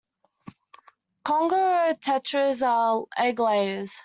Congo 1.23 1.93
tetras 2.05 2.63
are 2.65 3.05
egg 3.19 3.39
layers. 3.39 3.99